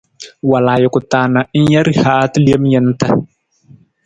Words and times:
Wal 0.49 0.67
ajuku 0.73 0.99
ta 1.11 1.21
na 1.33 1.41
ng 1.61 1.67
ja 1.73 1.81
rihaata 1.87 2.37
lem 2.45 2.63
jantna. 2.73 3.07